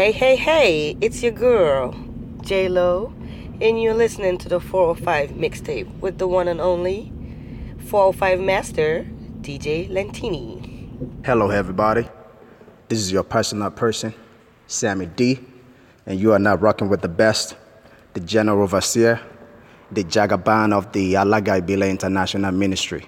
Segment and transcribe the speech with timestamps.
[0.00, 1.94] Hey, hey, hey, it's your girl,
[2.40, 3.12] J Lo,
[3.60, 7.12] and you're listening to the 405 mixtape with the one and only
[7.84, 9.06] 405 master,
[9.42, 11.22] DJ Lentini.
[11.22, 12.08] Hello, everybody.
[12.88, 14.14] This is your personal person,
[14.66, 15.38] Sammy D,
[16.06, 17.54] and you are now rocking with the best,
[18.14, 19.20] the General Overseer,
[19.90, 23.04] the Jagaban of the Alagai Bila International Ministry,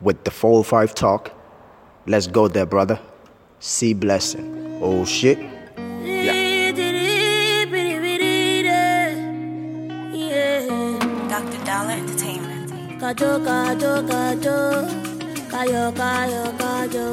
[0.00, 1.32] with the 405 talk.
[2.06, 3.00] Let's go there, brother.
[3.58, 4.78] See blessing.
[4.80, 5.59] Oh, shit.
[13.00, 14.58] Kajo, kajo, kajo,
[15.52, 17.06] kayo, kayo, kajo.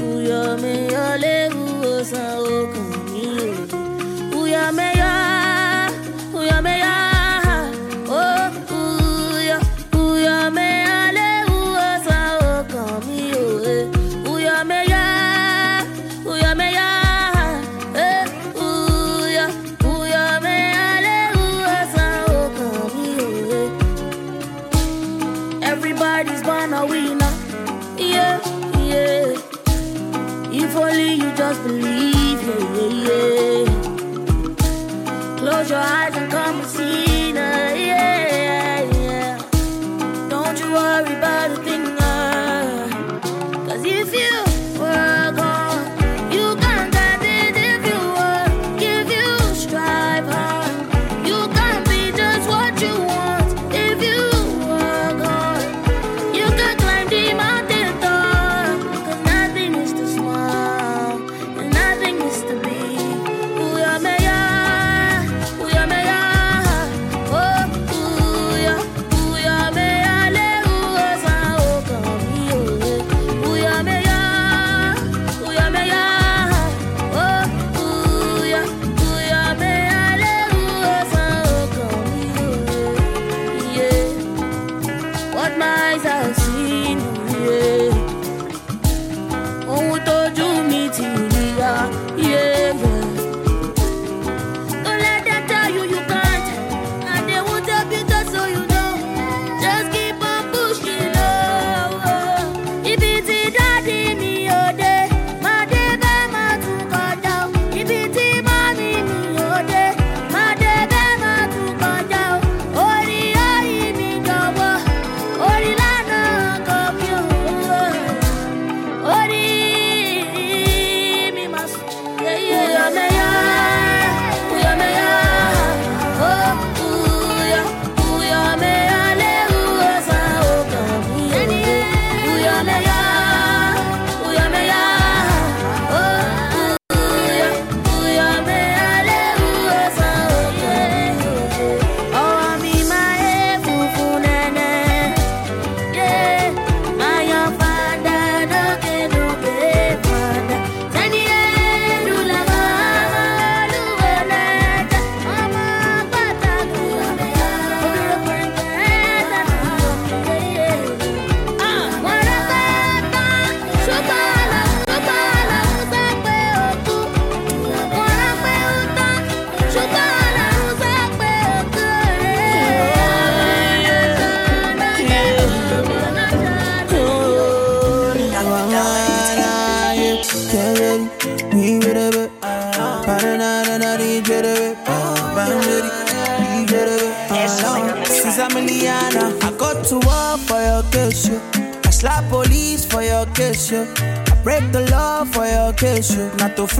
[0.00, 4.38] Uyo me yo le uyo san okun mi o.
[4.40, 5.12] Uyo me yo,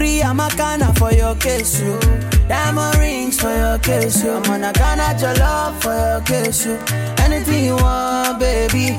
[0.01, 1.99] free, I'm a canna for your case, yo.
[2.49, 4.33] Diamond rings for your case, you.
[4.33, 6.79] I'm on a Ghana your love for your case, you.
[7.25, 8.97] Anything you want, baby.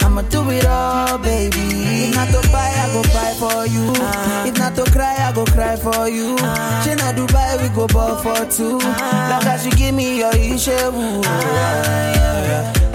[0.00, 1.66] I'ma do it all, baby.
[2.08, 3.86] If not to buy, I go buy for you.
[3.92, 4.48] Uh-huh.
[4.48, 6.34] If not to cry, I go cry for you.
[6.36, 6.48] Uh-huh.
[6.48, 8.78] Uh, China Dubai, we go ball for two.
[9.30, 10.72] Long as you give me your issue.
[10.72, 12.20] Uh-huh.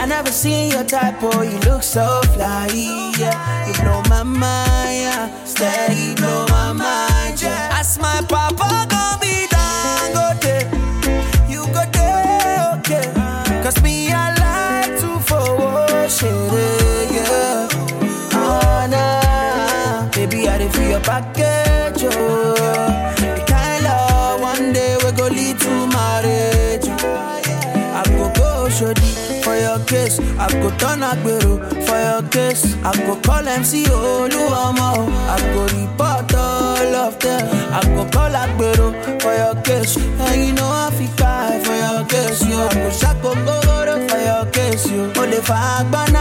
[0.05, 2.67] I never seen your type, oh, you look so fly,
[3.17, 3.67] yeah.
[3.67, 5.45] You blow my mind, yeah.
[5.45, 7.04] Steady blow my mind,
[21.15, 22.53] package, oh.
[23.15, 26.87] The kind love one day we go lead to marriage.
[27.99, 30.19] I go go shodi for your case.
[30.37, 31.53] I go turn agbero
[31.87, 32.75] for your case.
[32.83, 35.07] I go call MC Oluomo.
[35.33, 37.43] I go report all of them.
[37.73, 38.87] I go call agbero
[39.21, 39.95] for your case.
[39.97, 42.67] And you know Africa for your case, yo.
[42.67, 43.31] I go shako
[44.09, 46.14] for your case, You Only for Agbana.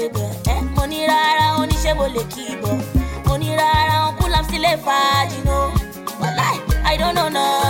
[0.00, 2.74] débẹ̀ ẹ mo ní rárá oníṣẹ́ mo lè kí ibọ̀
[3.26, 5.64] mo ní rárá wọn kú láti lè fàájì náà.
[6.20, 6.56] Wàláì
[6.92, 7.61] i don't know now.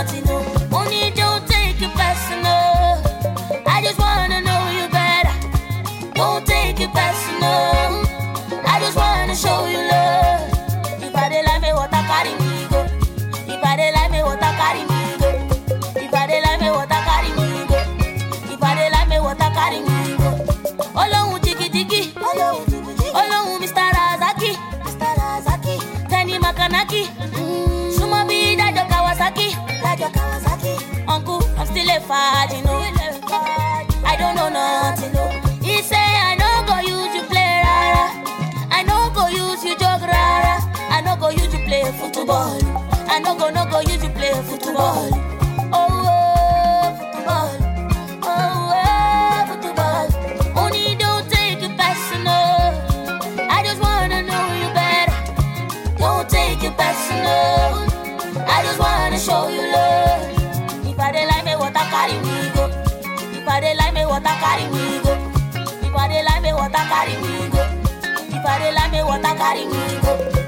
[69.43, 69.83] carry me.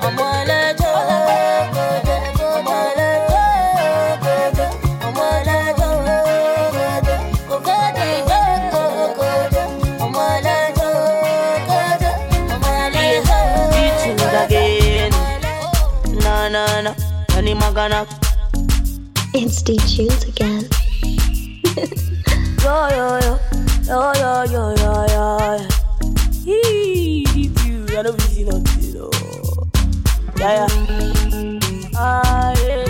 [0.02, 0.26] I'm
[19.96, 20.68] tunes again.
[22.64, 23.40] yo yo yo
[23.88, 25.58] yo yo yo yo.
[26.46, 27.05] yo.
[27.98, 28.98] I don't busy nothing.
[29.00, 29.68] Oh.
[30.38, 31.60] Yeah, yeah.
[31.96, 32.85] Ah, yeah.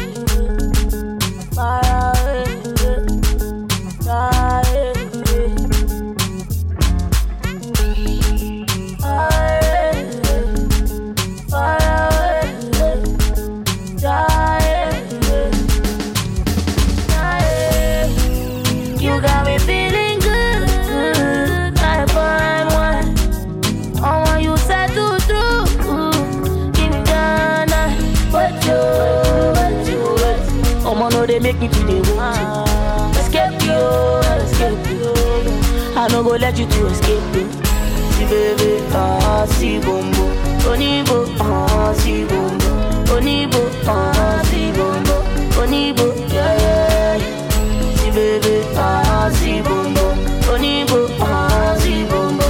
[36.06, 37.44] I no go let you to escape me.
[38.14, 40.30] Si baby, ah, si bombo.
[40.70, 42.70] Onibo, ah, si bombo.
[43.16, 45.16] Onibo, ah, si bombo.
[45.60, 47.18] Onibo, yeah, yeah.
[47.98, 50.14] Si baby, ah, si bombo.
[50.54, 52.46] Onibo, ah, si bombo.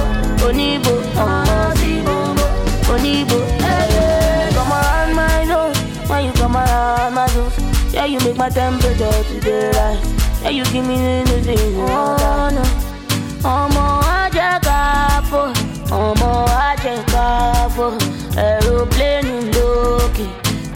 [0.46, 2.44] Onibo, ah, si bombo.
[2.92, 4.50] Onibo, yeah, yeah.
[4.52, 5.78] Come around my nose,
[6.10, 7.56] when you come around my nose.
[7.94, 10.42] Yeah, you make my temperature to the rise.
[10.42, 11.56] Yeah, you give me the energy.
[11.78, 12.85] Oh, no.
[17.86, 17.98] low,
[18.36, 20.26] aeroplane lókè,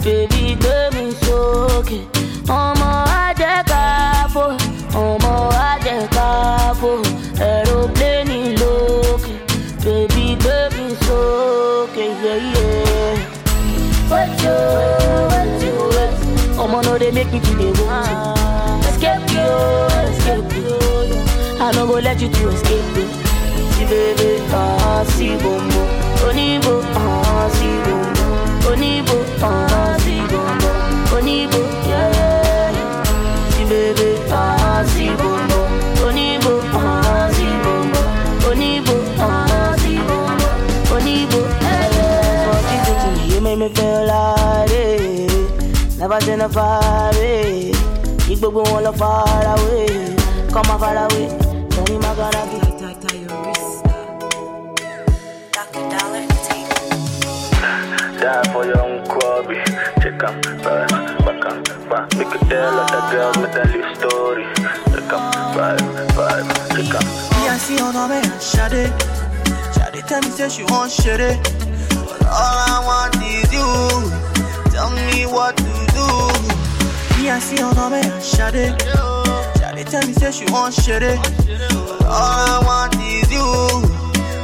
[0.03, 1.99] bèbí gbé mi sókè.
[2.59, 2.89] Ọmọ
[3.23, 4.43] ajẹ́ káfó,
[5.03, 5.33] ọmọ
[5.69, 6.91] ajẹ́ káfó,
[7.47, 9.33] aeroplane lókè,
[9.83, 12.05] bèbí gbé mi sókè.
[14.11, 14.59] Wẹ́tí o,
[15.31, 18.07] wẹ́tí o, ọmọ náà dey make me to dey wọ́n.
[18.89, 19.49] Escape yo,
[20.11, 20.77] escape yo,
[21.63, 23.05] I no go let you to escape yo.
[23.75, 26.00] Si bébé, ah, si bonbon.
[27.41, 27.57] Ah, ah.
[37.93, 38.05] Ah.
[39.19, 39.19] Ah.
[39.19, 39.75] Ah.
[43.27, 44.69] You me, make me feel like.
[45.97, 47.73] Never seen a fire, eh.
[48.97, 50.15] Far away.
[50.51, 51.27] Come far away.
[51.69, 52.70] Tell I gotta be.
[58.31, 59.03] Die for your own.
[60.01, 60.87] Check em, right,
[61.25, 62.15] back em, back.
[62.15, 64.45] Make you tell other girls with a live story.
[64.93, 65.23] Check em,
[65.59, 65.81] right,
[66.15, 67.05] right, check em.
[67.35, 68.87] Me I see on me and Shade.
[69.75, 71.39] Shade tell me say she want shade.
[72.07, 73.67] But all I want is you.
[74.71, 76.07] Tell me what to do.
[77.17, 78.79] Me I see on me and Shade.
[79.59, 81.19] Shade tell me say she want shade.
[81.99, 83.47] But all I want is you.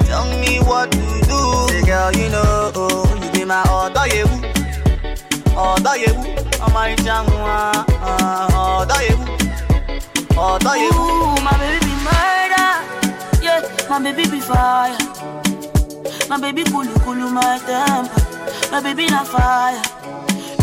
[0.08, 1.39] Tell me what to do.
[1.70, 3.07] Say girl, you know
[3.48, 4.25] be my other you.
[5.56, 6.13] Other you.
[6.62, 6.75] I'm
[11.44, 12.70] my baby be murder.
[13.42, 14.98] Yeah, my baby be fire.
[16.30, 16.63] My baby
[17.04, 18.72] cool my temper.
[18.72, 19.82] My baby not fire.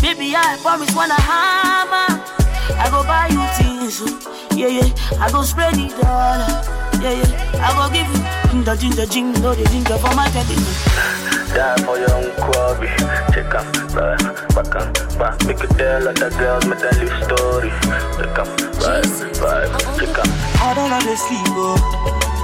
[0.01, 2.21] Baby, I promise I hammer,
[2.77, 4.01] I go buy you things.
[4.01, 4.47] oh.
[4.55, 5.19] Yeah, yeah.
[5.19, 6.61] I go spread the dollar.
[7.01, 7.65] Yeah, yeah.
[7.65, 8.07] I go give
[8.53, 11.44] you the ginger, ginger, ginger for my teddy.
[11.55, 12.87] Die for your own crabby.
[13.31, 14.19] Check em, right,
[14.53, 15.35] back em, back.
[15.47, 17.71] Make you tell other girls with a live story.
[18.19, 18.47] Check em,
[18.83, 19.07] right,
[19.39, 20.29] right, check em.
[20.59, 21.79] I don't like to sleep, oh.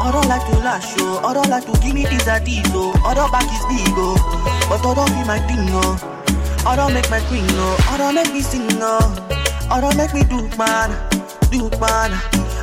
[0.01, 1.21] I don't like to lash, oh.
[1.27, 2.93] I don't like to give me and this, oh.
[3.05, 4.15] I don't back is big, oh.
[4.69, 5.99] But I don't be my thing, oh.
[6.65, 7.87] I don't make my queen, oh.
[7.89, 9.11] I don't make me sing, oh.
[9.69, 10.89] I don't make me do man,
[11.51, 12.11] do man.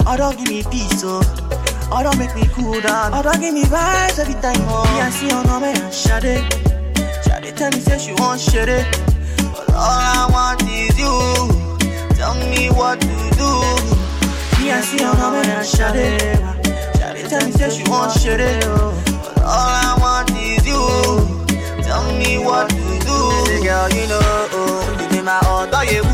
[0.07, 1.21] I don't give me peace, oh.
[1.91, 3.15] I don't make me cool down.
[3.15, 4.85] I don't give me vibes every time, oh.
[4.93, 6.45] Me I see on me and Shade.
[7.25, 8.85] Shade tell me say she want shade.
[9.57, 11.09] But all I want is you.
[12.15, 13.07] Tell me what to
[13.41, 13.51] do.
[14.61, 16.37] Me I see on me and Shade.
[17.01, 18.61] Shade tell me say she want shade.
[18.61, 20.85] But all I want is you.
[21.83, 23.17] Tell me what to do.
[23.47, 26.05] Say girl, you know oh, you be my other you.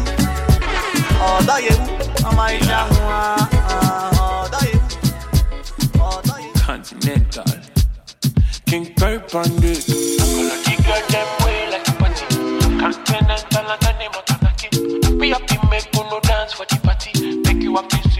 [1.18, 1.94] Other you.
[2.24, 3.93] I'm my
[8.74, 10.18] This.
[10.20, 12.26] I'm gonna kick her way like a party.
[12.80, 15.20] Continental and the name of Tanaki.
[15.20, 15.88] We have to make
[16.24, 17.12] dance for the party.
[17.62, 18.13] You have to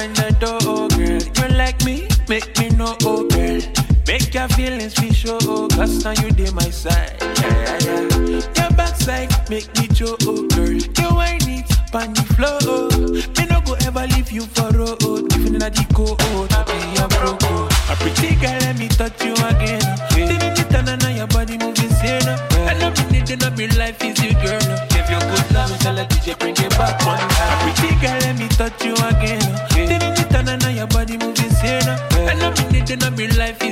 [0.00, 1.48] open the door, oh girl.
[1.48, 3.60] You like me, make me know, oh girl.
[4.06, 7.16] Make your feelings be sure, oh, cause now you dey my side.
[7.20, 8.40] Yeah, yeah, yeah.
[8.56, 10.72] Your backside make me show, oh girl.
[10.72, 12.88] You whine it, pan the floor, oh.
[13.36, 15.02] Me no go ever leave you for road,
[15.36, 17.68] even in a deco, oh, to be a broke, oh.
[17.90, 19.82] A pretty girl, let me touch you again.
[20.14, 22.36] Didn't it turn on your body moving, say no.
[22.66, 24.60] I love you, need to know me life is you, girl.
[24.90, 27.68] Give you good love, tell the DJ bring it back one time.
[27.68, 29.39] A pretty girl, let me touch you again.
[33.20, 33.69] Me life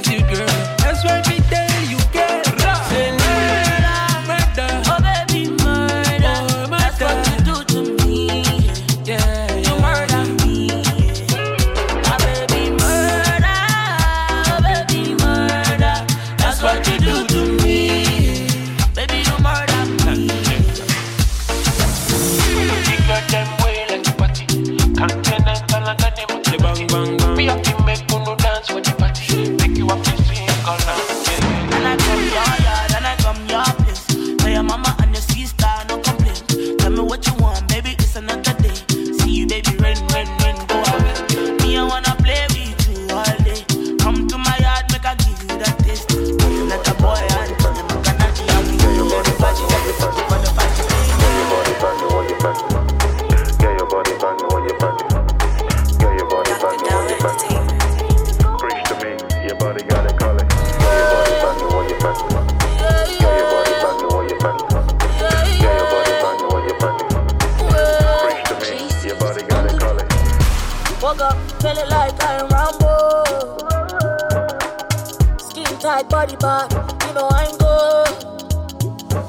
[76.18, 76.72] Body bad,
[77.06, 78.08] you know I'm good.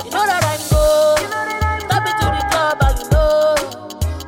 [0.04, 1.20] You know that I'm good.
[1.86, 3.56] Step into the club and you know.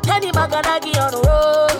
[0.03, 1.71] Teni Makanaki on the road.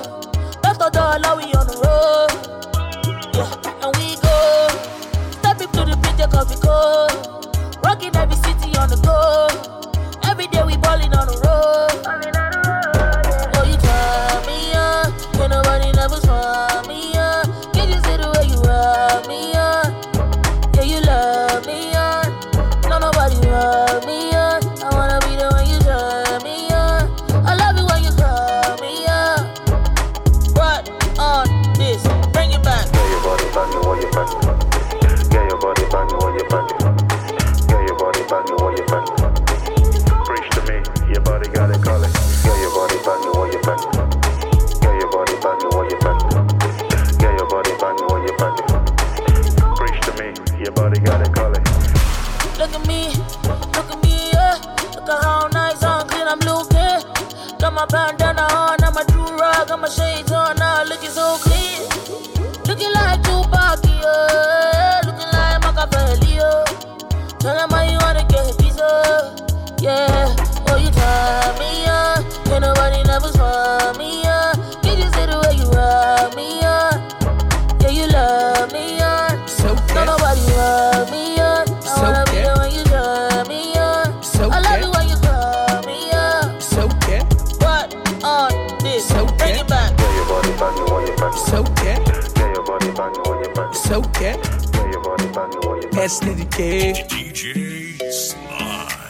[96.02, 96.94] You K.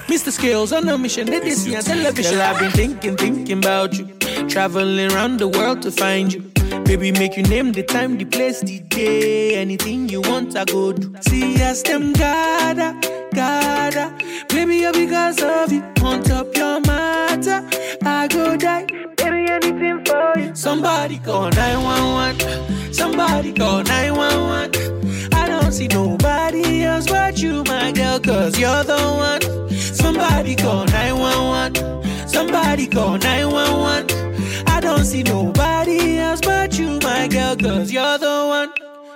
[0.08, 0.30] Mr.
[0.30, 2.34] Skills on a mission, did see on television.
[2.34, 4.08] Girl, I've been thinking, thinking about you.
[4.50, 6.42] Traveling around the world to find you.
[6.84, 9.56] Baby, make you name the time, the place, the day.
[9.56, 11.16] Anything you want, I go do.
[11.22, 12.94] See, yes, them gather,
[13.32, 14.14] gather.
[14.50, 15.82] Baby, you're because of you.
[16.04, 17.66] On top your matter,
[18.04, 18.86] I go die.
[19.16, 20.54] Baby, anything for you.
[20.54, 22.94] Somebody call 911.
[22.94, 25.31] Somebody call 911.
[25.72, 29.70] See nobody else but you, my girl, cause you're the one.
[29.72, 32.28] Somebody call 911.
[32.28, 34.68] Somebody call 911.
[34.68, 38.72] I don't see nobody else but you, my girl, cause you're the one.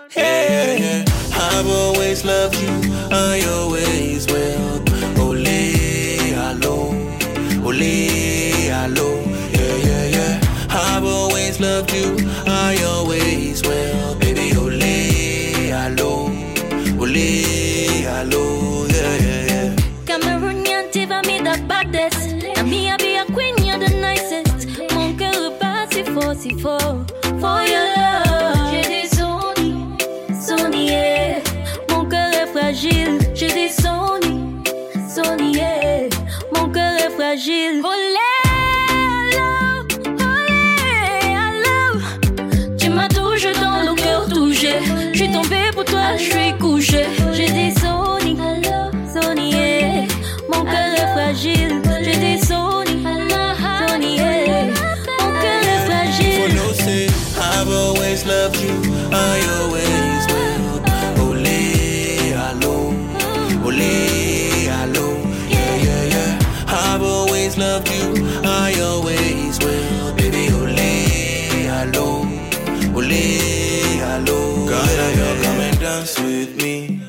[0.10, 2.72] Hey, I've always loved you,
[3.12, 4.82] I always will.
[5.20, 6.96] Ole, alo,
[7.68, 10.68] ole, alo, yeah, yeah, yeah.
[10.70, 12.16] I've always loved you,
[12.48, 14.25] I always will.
[26.48, 26.52] Je
[28.88, 31.42] des son yé,
[31.90, 34.54] mon cœur est fragile, je des son i,
[36.56, 38.30] mon cœur est fragile, volé,
[38.92, 40.62] allô, volé,
[41.50, 42.00] allô,
[42.78, 44.74] tu m'as touché dans le cœur touché,
[45.14, 47.25] je suis tombée pour toi, je suis couché.
[58.16, 58.76] Always loved you,
[59.12, 61.28] I always will.
[61.28, 62.94] Ole, alo,
[63.66, 65.08] ole, alo,
[65.50, 66.40] yeah, yeah, yeah.
[66.68, 70.14] I've always loved you, I always will.
[70.16, 72.22] Baby, ole, alo,
[72.96, 74.66] ole, alo.
[74.70, 77.02] Gotta you come and dance with me.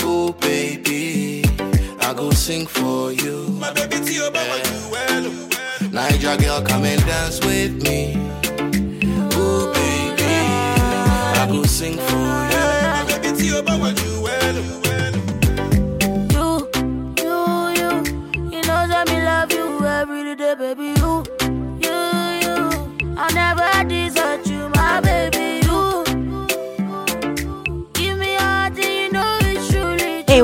[0.00, 1.44] Oh, baby,
[2.00, 3.48] I go sing for you.
[3.60, 4.30] My baby, you
[4.90, 5.32] well.
[5.92, 8.17] Niger girl, come and dance with me.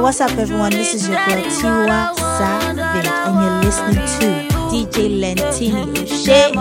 [0.04, 0.70] What's up, everyone?
[0.70, 4.26] This is your girl Tiwa Savage, and you're listening to
[4.68, 6.52] DJ Lentini O'Shea.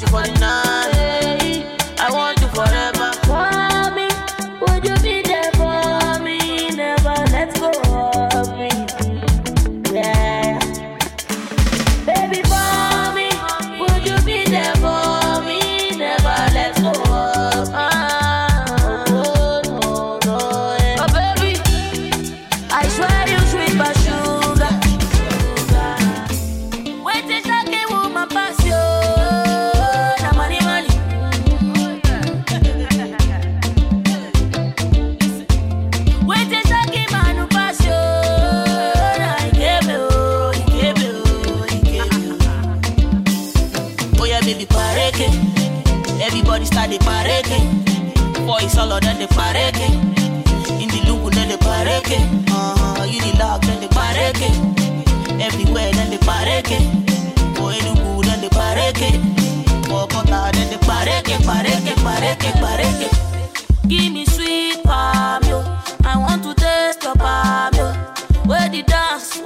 [0.00, 0.39] just want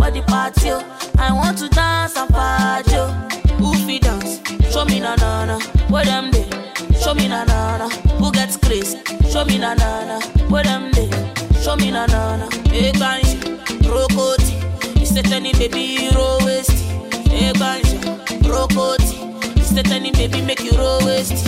[0.05, 0.71] for the party.
[0.71, 0.83] Oh.
[1.19, 2.93] I want to dance and party.
[2.95, 3.09] Oh.
[3.59, 4.41] Who fi dance?
[4.73, 5.59] Show me na na na.
[5.89, 6.45] What them dey?
[7.01, 7.89] Show me na na na.
[8.19, 9.01] Who gets crazy?
[9.31, 10.21] Show me na na na.
[10.49, 11.09] What them dey?
[11.63, 12.47] Show me na na na.
[12.73, 13.39] Egbanji,
[13.89, 14.55] rokoti.
[15.01, 16.71] Isetani baby roll waist.
[17.31, 17.99] Egbanji,
[18.45, 19.17] rokoti.
[19.57, 21.47] Isetani baby make you roll waist.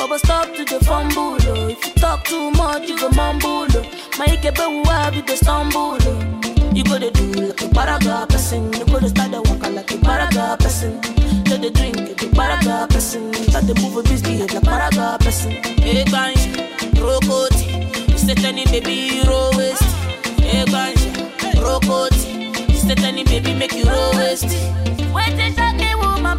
[0.00, 1.36] Baba, stop to the fumble.
[1.68, 3.66] If you talk too much, you go mumble.
[3.68, 3.84] Oh.
[4.18, 5.98] My ikebe wab, you go stumble.
[6.74, 8.72] You go to do like a paraga person.
[8.72, 11.02] You go to start the walk like a paraga person.
[11.44, 13.34] To the drink, the paraga person.
[13.34, 15.50] Start the move a busy, the paraga person.
[15.84, 16.48] Hey, ganja,
[16.96, 19.82] you Set any baby, you roll waist.
[20.40, 21.12] Hey, ganja,
[22.70, 24.46] you Set any baby, make you roll waist.
[25.12, 26.38] Wait a second, woman,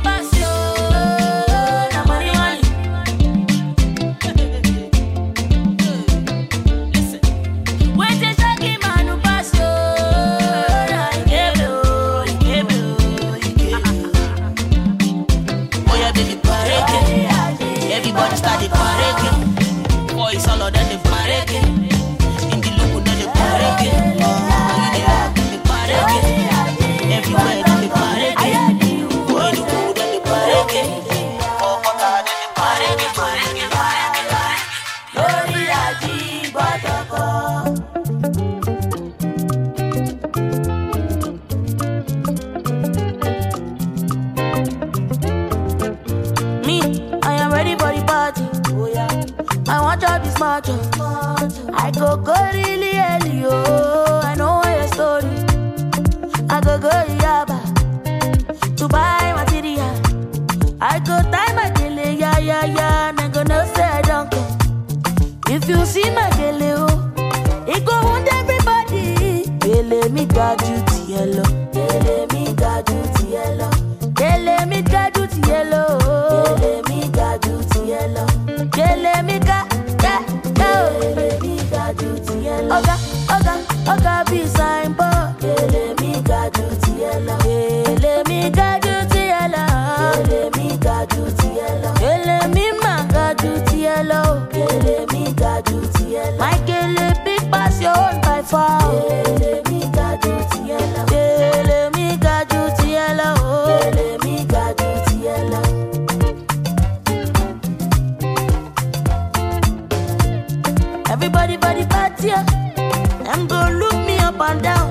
[111.24, 112.48] Everybody body party up.
[112.48, 114.90] Them go look me up and down.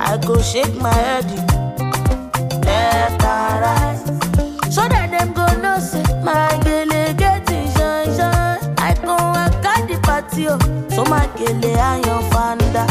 [0.00, 1.24] I go shake my head.
[2.64, 3.98] Left and right.
[4.70, 8.62] So that them go know say my gele getting shine shine.
[8.78, 10.62] I go and at the party up.
[10.92, 12.86] So my gele and your fanda.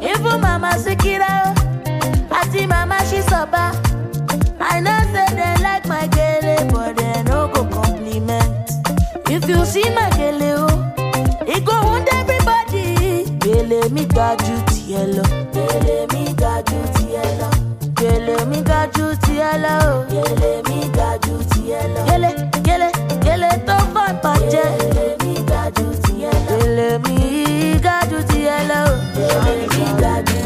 [0.00, 1.58] Even mama sekira.
[2.52, 2.66] see oh.
[2.68, 3.74] mama she soba.
[4.60, 8.70] I know say they like my gele but they no go compliment.
[9.28, 10.75] If you see my gele oh.
[13.94, 15.22] mi ga ju tiẹ̀ lọ.
[15.54, 17.48] Gèlè mi gaju ju tiẹ̀ lọ.
[18.00, 19.74] Gèlè mi gaju ju tiẹ̀ lọ.
[20.12, 22.00] Gèlè mi gaju ju tiẹ̀ lọ.
[22.10, 22.30] yele
[22.66, 22.88] gèlè
[23.24, 24.66] gèlè tó bá bàjẹ́.
[24.80, 26.56] Gèlè mi gaju ju tiẹ̀ lọ.
[26.60, 27.16] Gèlè mi
[27.86, 28.80] gaju ju tiẹ̀ lọ.
[29.16, 30.45] Gèlè mi ga ju tiẹ̀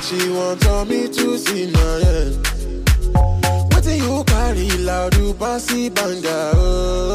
[0.00, 2.36] that she wants on me to see my end.
[3.72, 5.16] What do you carry loud?
[5.16, 6.52] You pass the banger.
[6.54, 7.09] Oh.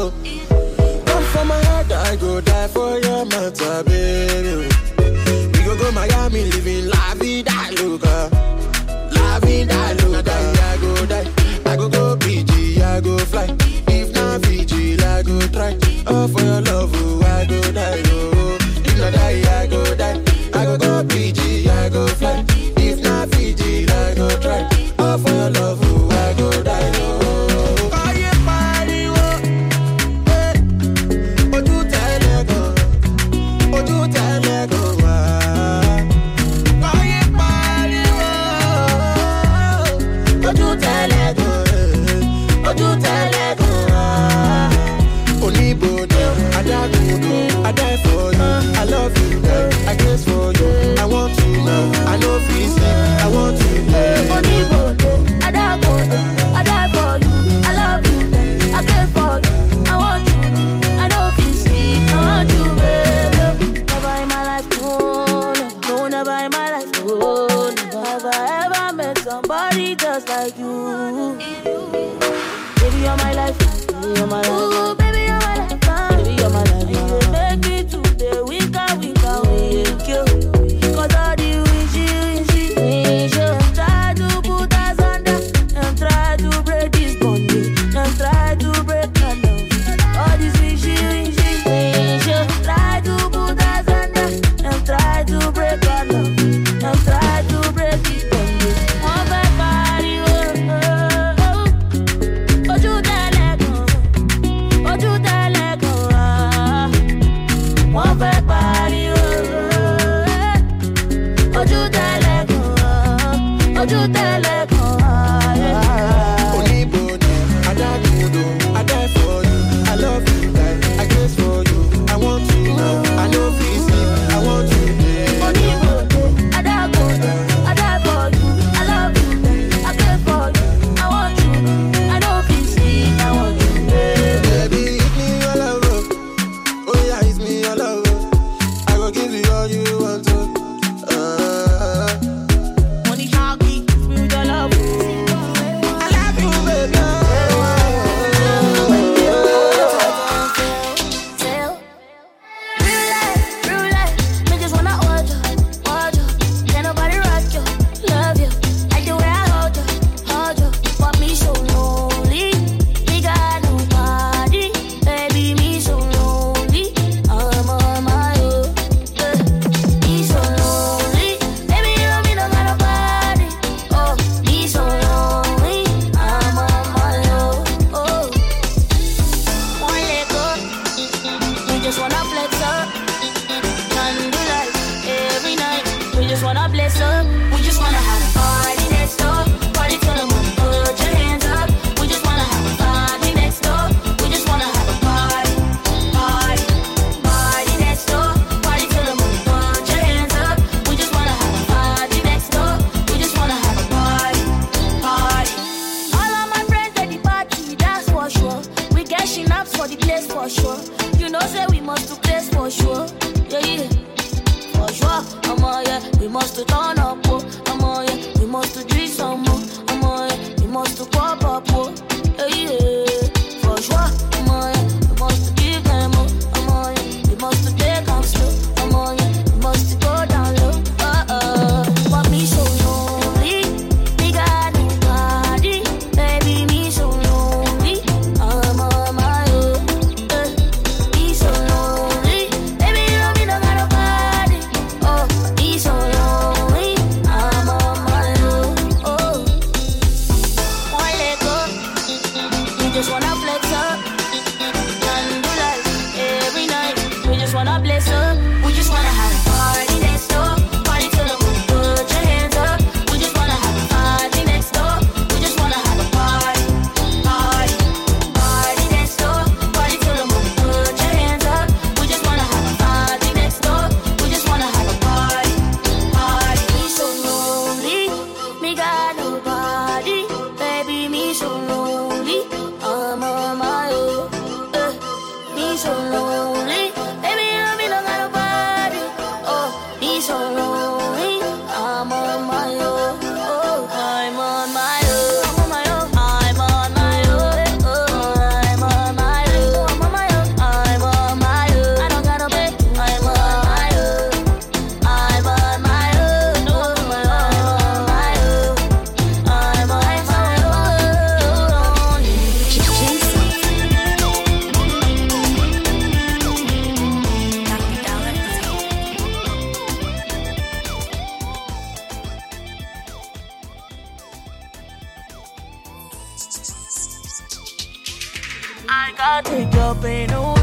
[328.88, 330.32] I got it open.
[330.34, 330.55] Ooh.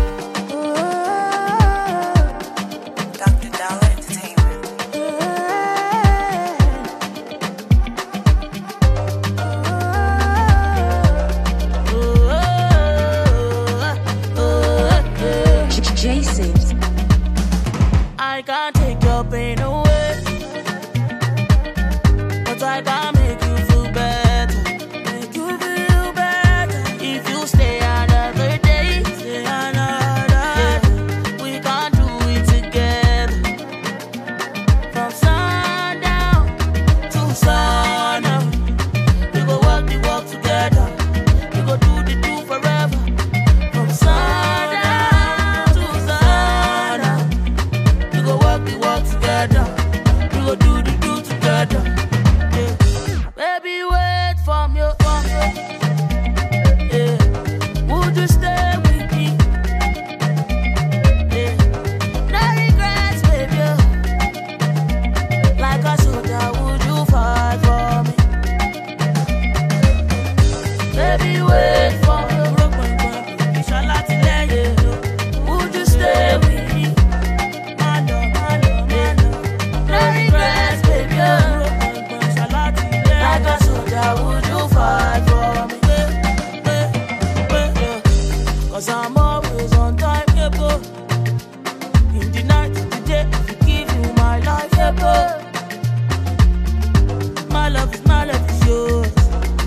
[97.74, 99.14] love is, my love is yours.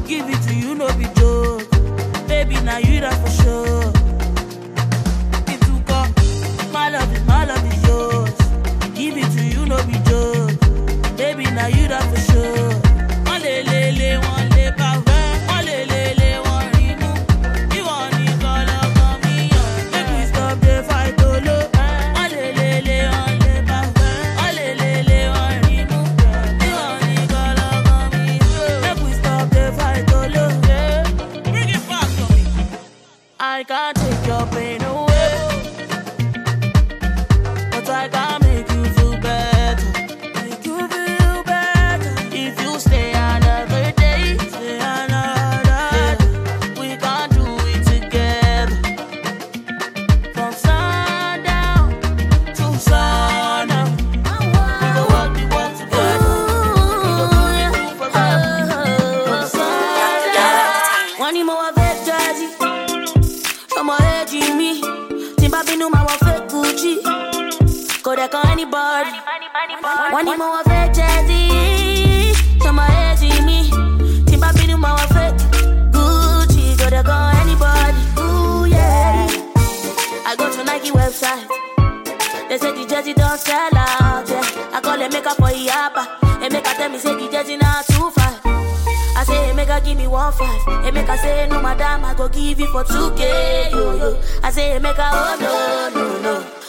[0.06, 1.68] Give it to you, no be joke.
[2.28, 3.35] Baby, now you're for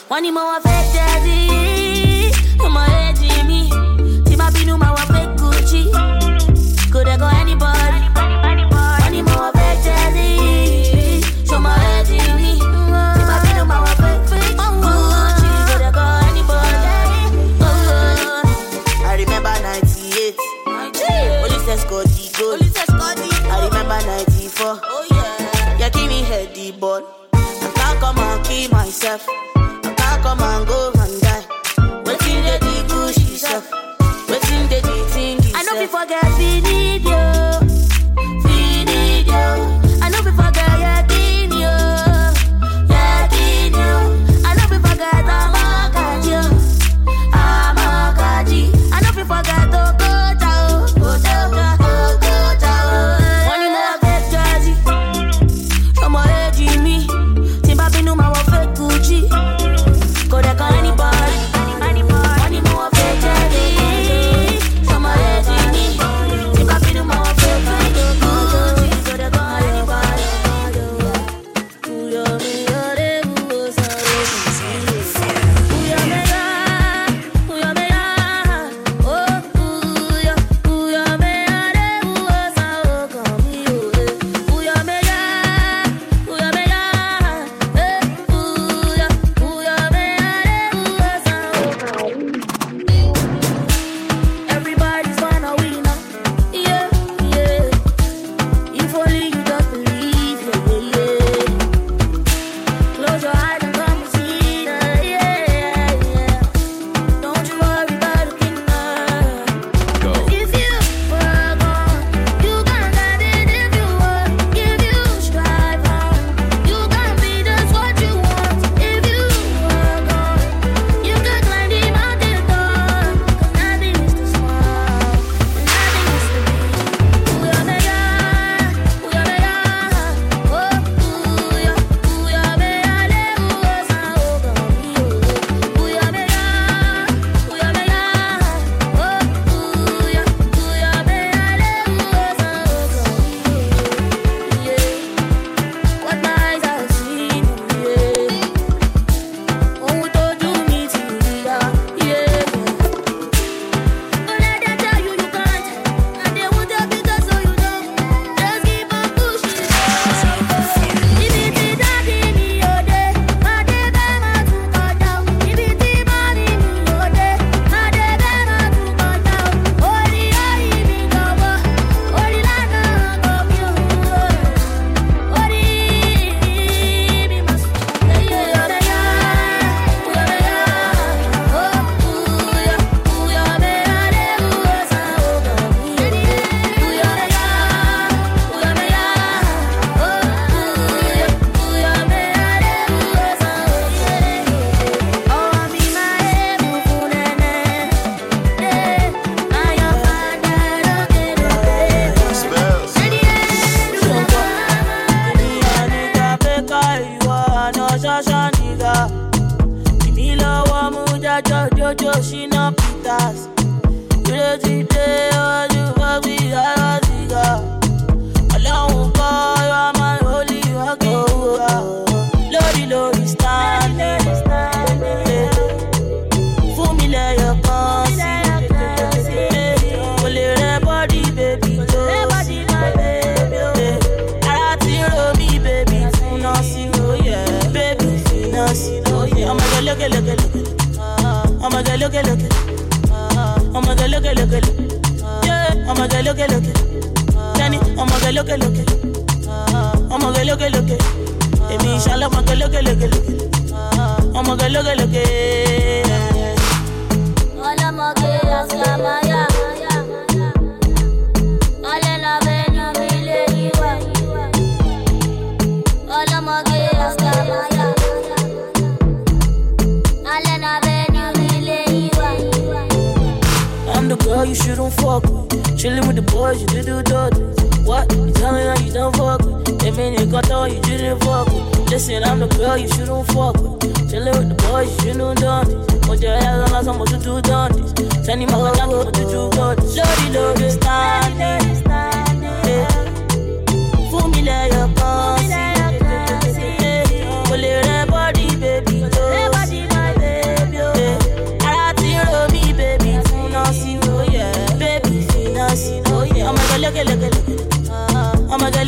[0.10, 3.70] Wanimo wa fake jersey, youma ready me?
[4.26, 5.84] Si ma binu ma wa fake Gucci,
[6.92, 8.02] coulda kudego anybody.
[9.04, 12.54] Wanimo wa fake jersey, youma ready me?
[12.56, 16.82] Si ma binu ma wa fake Gucci, coulda kudego anybody.
[17.62, 20.36] Oh, I remember 98
[21.42, 22.60] Police escort the goal.
[23.52, 25.86] I remember 94 Oh yeah.
[25.86, 27.04] You give me heady ball.
[27.34, 29.28] I can't come and kill myself.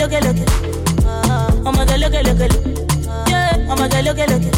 [0.10, 0.46] Ọmọge lókè lókè.
[1.66, 2.70] Ọmọge lókè lókè lókè.
[3.30, 3.72] Yeah.
[3.72, 4.52] Ọmọge lókè lókè.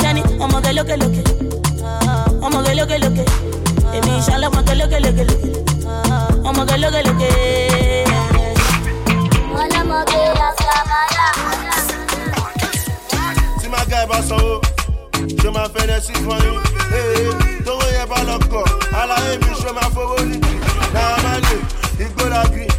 [0.00, 1.22] Tẹ́ni ọmọge lókè lókè.
[2.46, 3.24] Ọmọge lókè lókè.
[3.96, 5.48] Èmi ìṣàlẹ̀ ọmọge lókè lókè lókè.
[6.48, 7.28] Ọmọge lókè lókè.
[9.60, 11.26] Ọlọ́mọge àṣàmáyà.
[13.60, 14.54] tí máa ga ìbá sanwó
[15.42, 16.56] ṣé máa fẹ́rẹ̀ sí fún yín
[16.92, 17.28] ee
[17.64, 18.64] tówó yẹn bá lọ kọ̀
[19.00, 20.56] aláyé mi ṣó máa fowó nídìí
[20.94, 21.54] náà má lè
[22.04, 22.69] igbó la bí ìyẹn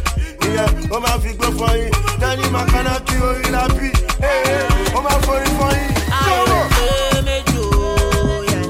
[0.94, 1.90] ó máa fi gbó fún yín
[2.20, 3.88] tẹ́ni máa kaná kí orí la bí
[4.96, 5.90] ó máa forí fún yín.
[6.20, 6.88] Àwọn pé
[7.26, 8.60] méjì ó yẹ.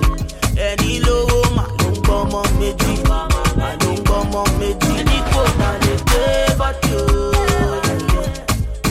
[0.68, 2.92] Ẹni lówó mà ló ń gbọ́mọ méjì.
[3.08, 3.18] Mà
[3.82, 4.90] ló ń gbọ́mọ méjì.
[5.00, 6.24] Ẹni kò mà lè gbé
[6.58, 7.04] bọ́dì ó
[7.86, 7.94] yẹ.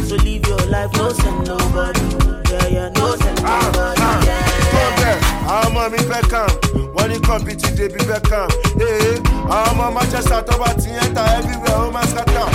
[0.07, 2.05] So live your life, no send nobody.
[2.51, 4.01] Yeah, yeah, no send nobody.
[4.27, 4.43] Yeah.
[4.73, 5.15] kọ́ńbẹ̀
[5.47, 6.49] àwọn ọmọ mi fẹ́ kàn
[6.95, 8.47] wọ́n ní kọ́mpìtì débi fẹ́ kàn
[8.81, 9.15] ee
[9.55, 12.47] àwọn ọmọ manchester tó bá ti ẹ́ta everywhere ó máa kọ́ńbẹ̀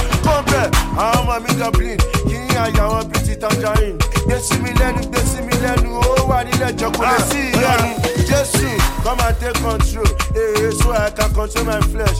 [0.97, 5.21] àwọn ọmọ mi dublin kì í àyà wọn bíi tangerine gbé sí mi lẹ́nu gbé
[5.31, 7.89] sí mi lẹ́nu ó wà nílẹ̀ jọkùnrin sí ìyanu
[8.29, 8.67] jésù
[9.05, 10.05] come and take control.
[10.35, 12.19] Ee so i can control my flesh.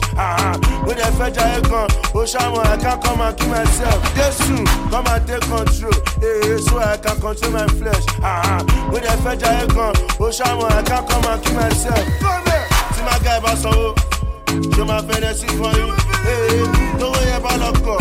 [0.85, 3.99] Mo dẹ̀ fẹ́ jayé gan ó ṣàmọ̀ i can come and kill myself.
[4.15, 4.55] Jésù
[4.91, 5.93] come and take control.
[6.23, 8.05] Ee so i can control my flesh.
[8.91, 12.05] Mo dẹ̀ fẹ́ jayé gan ó ṣàmọ̀ i can come and kill myself.
[12.95, 13.93] tí máa ga ìbá sanwó
[14.75, 15.91] ṣé máa fẹ́rẹ̀ sí fún yín
[16.27, 16.63] ee
[16.99, 17.97] tówó yẹn bá lọ kọ̀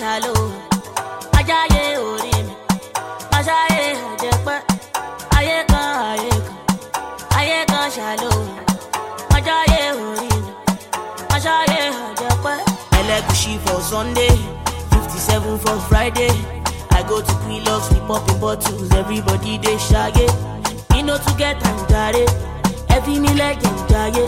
[0.00, 0.34] ṣàlò
[1.38, 2.54] ajáyé orí mi
[3.38, 4.58] aṣáyé àjẹpẹ́
[5.38, 6.58] ayé kan ayé kan
[7.38, 8.30] ayé kan ṣàlò
[9.36, 10.52] ajáyé orí mi
[11.34, 12.56] aṣáyé àjẹpẹ́
[12.98, 14.34] Elegushi for Sunday,
[14.90, 16.30] 57 for Friday.
[16.90, 20.26] I go to Quilox, we popping bottles, everybody they shaggy.
[20.92, 22.26] Me no to get and jare,
[22.90, 24.26] every me like them jare.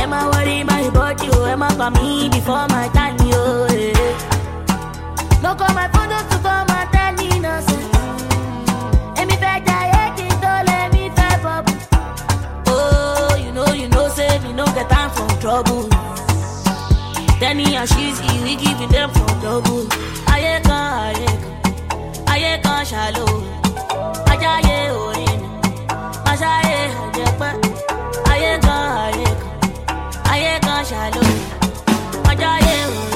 [0.00, 4.35] Am I worry my body, oh, am I for me before my time, yo, eh.
[5.46, 7.94] No call my photos to come and tell me nonsense.
[9.20, 11.72] Emi fẹ́ jayé kí n tó lé mi fẹ́ bọ̀bù.
[12.74, 15.84] Oh, you know, you know, say me no get time for trouble.
[17.40, 19.84] Teni and Shizzi, we giving them for double.
[20.68, 21.16] Kan,
[22.32, 23.26] ayé kan ṣàlò.
[24.32, 25.40] Ajáyé orin,
[28.32, 29.14] ayé kan,
[30.32, 31.24] ayé kan ṣàlò.
[32.30, 33.15] Ajáyé orin,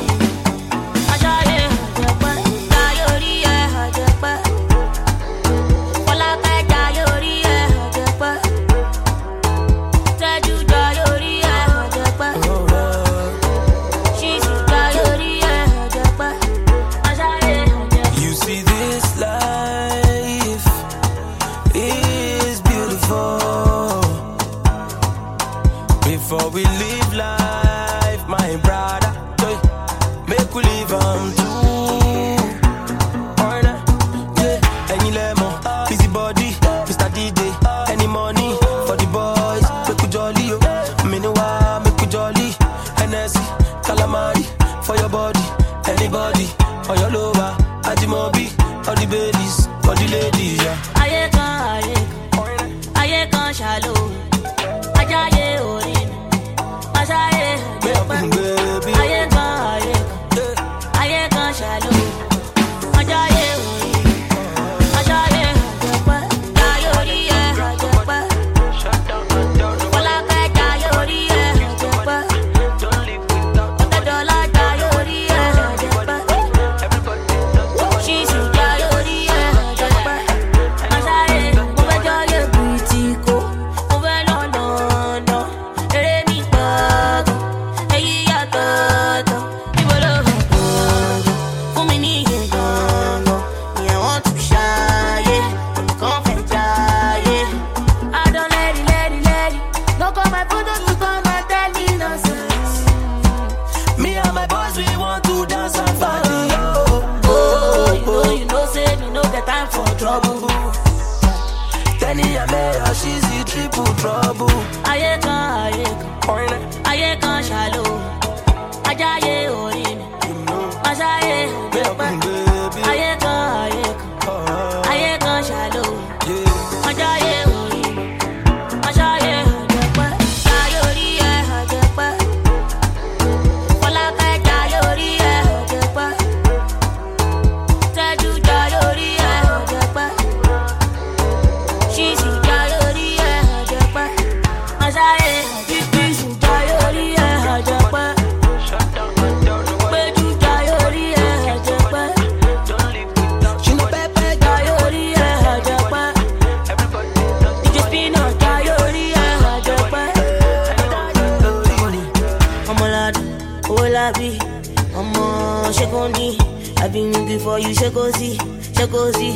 [167.00, 168.30] I've been looking for you, ṣẹ́kọ̀ọ́sí,
[168.76, 169.30] ṣẹ́kọ̀ọ́sí.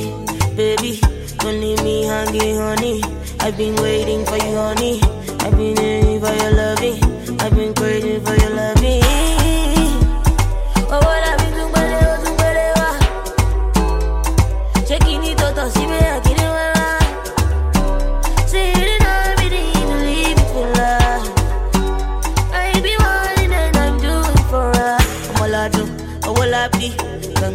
[0.57, 1.01] Baby,
[1.41, 3.01] don't leave me hanging, honey.
[3.41, 5.01] I've been waiting for you, honey.
[5.45, 6.99] I've been waiting for your loving.
[7.41, 9.44] I've been craving for your loving.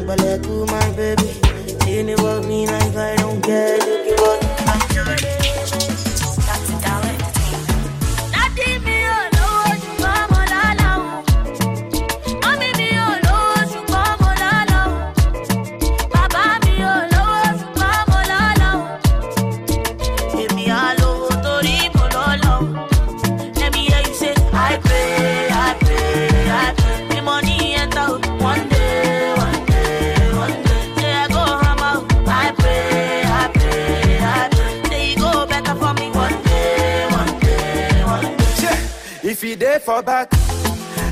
[0.09, 1.28] Gbàngbàlẹ̀kù my baby.
[39.89, 40.29] for back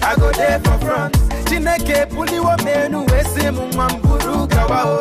[0.03, 1.13] i go there for front.
[1.49, 3.89] Chineke buliwo m enu wee si m kawa.
[3.91, 4.99] m buru gawa o.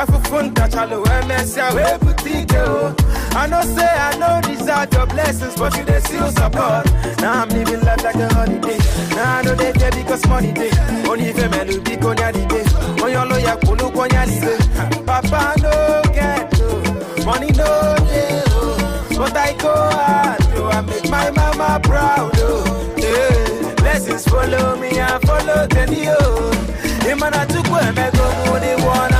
[0.00, 2.94] Afụfụ ntachala wee mesịa wee bute ike o.
[3.36, 6.86] I know say i no deserve your blessings but you dey still support.
[7.20, 8.78] Now i'm living life like a holiday.
[9.16, 10.70] Now i no dey care because money dey.
[11.10, 12.64] Onye ife be biko onye day.
[13.04, 14.54] onye ọlụ ya kwụlụ ụgwọ onye adịde
[15.06, 15.72] papa no
[16.16, 16.48] get
[17.26, 17.68] money no
[18.08, 18.42] day.
[18.56, 19.18] Oh.
[19.18, 22.37] but i go hard I make my mama proud.
[24.24, 27.08] Follow me I follow the new.
[27.46, 29.17] took where me go mu wanna.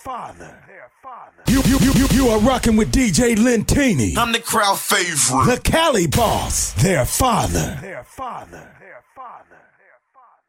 [0.00, 0.56] father.
[1.46, 4.16] You, you, you, you, you are rocking with DJ Lentini.
[4.16, 5.56] I'm the crowd favorite.
[5.56, 6.72] The Cali boss.
[6.74, 7.78] Their father.
[7.82, 8.50] Their father.
[8.80, 9.56] Their father.
[9.68, 10.44] their father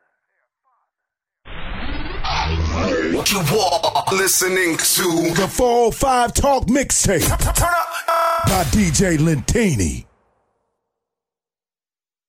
[3.16, 7.28] what You are listening to the 405 Talk Mixtape
[8.48, 10.06] by DJ Lentini.